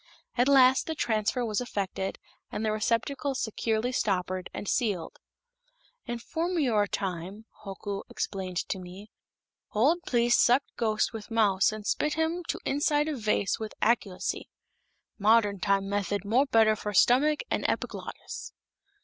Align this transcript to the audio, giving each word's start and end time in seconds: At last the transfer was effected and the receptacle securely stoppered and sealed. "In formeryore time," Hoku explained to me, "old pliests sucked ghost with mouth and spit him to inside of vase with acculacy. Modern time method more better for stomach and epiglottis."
At 0.35 0.47
last 0.47 0.87
the 0.87 0.95
transfer 0.95 1.45
was 1.45 1.61
effected 1.61 2.17
and 2.51 2.65
the 2.65 2.71
receptacle 2.71 3.35
securely 3.35 3.91
stoppered 3.91 4.49
and 4.51 4.67
sealed. 4.67 5.19
"In 6.07 6.17
formeryore 6.17 6.87
time," 6.89 7.45
Hoku 7.63 8.01
explained 8.09 8.57
to 8.69 8.79
me, 8.79 9.11
"old 9.73 9.99
pliests 10.07 10.39
sucked 10.41 10.75
ghost 10.75 11.13
with 11.13 11.29
mouth 11.29 11.71
and 11.71 11.85
spit 11.85 12.15
him 12.15 12.43
to 12.47 12.57
inside 12.65 13.09
of 13.09 13.19
vase 13.21 13.59
with 13.59 13.75
acculacy. 13.79 14.49
Modern 15.19 15.59
time 15.59 15.87
method 15.87 16.25
more 16.25 16.47
better 16.47 16.75
for 16.75 16.95
stomach 16.95 17.43
and 17.51 17.63
epiglottis." 17.69 18.53